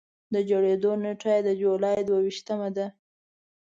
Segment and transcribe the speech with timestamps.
[0.33, 2.87] د جوړېدو نېټه یې د جولایي د دوه ویشتمه ده.